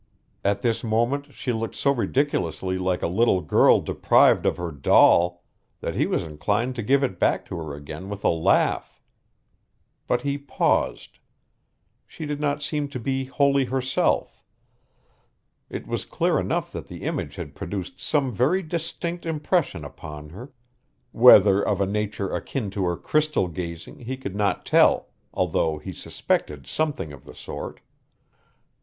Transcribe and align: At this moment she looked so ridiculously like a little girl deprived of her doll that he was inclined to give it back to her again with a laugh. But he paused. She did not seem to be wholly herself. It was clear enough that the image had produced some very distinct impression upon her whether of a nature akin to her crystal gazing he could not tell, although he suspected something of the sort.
At 0.43 0.63
this 0.63 0.83
moment 0.83 1.31
she 1.31 1.53
looked 1.53 1.75
so 1.75 1.91
ridiculously 1.91 2.79
like 2.79 3.03
a 3.03 3.07
little 3.07 3.41
girl 3.41 3.81
deprived 3.81 4.47
of 4.47 4.57
her 4.57 4.71
doll 4.71 5.43
that 5.81 5.93
he 5.93 6.07
was 6.07 6.23
inclined 6.23 6.73
to 6.77 6.81
give 6.81 7.03
it 7.03 7.19
back 7.19 7.45
to 7.45 7.57
her 7.57 7.75
again 7.75 8.09
with 8.09 8.23
a 8.23 8.29
laugh. 8.29 8.99
But 10.07 10.23
he 10.23 10.39
paused. 10.39 11.19
She 12.07 12.25
did 12.25 12.39
not 12.39 12.63
seem 12.63 12.87
to 12.87 12.99
be 12.99 13.25
wholly 13.25 13.65
herself. 13.65 14.41
It 15.69 15.85
was 15.85 16.03
clear 16.03 16.39
enough 16.39 16.71
that 16.71 16.87
the 16.87 17.03
image 17.03 17.35
had 17.35 17.53
produced 17.53 17.99
some 17.99 18.33
very 18.33 18.63
distinct 18.63 19.23
impression 19.27 19.85
upon 19.85 20.29
her 20.29 20.51
whether 21.11 21.61
of 21.61 21.79
a 21.79 21.85
nature 21.85 22.33
akin 22.33 22.71
to 22.71 22.85
her 22.85 22.97
crystal 22.97 23.47
gazing 23.47 23.99
he 23.99 24.17
could 24.17 24.35
not 24.35 24.65
tell, 24.65 25.09
although 25.31 25.77
he 25.77 25.93
suspected 25.93 26.65
something 26.65 27.13
of 27.13 27.23
the 27.23 27.35
sort. 27.35 27.81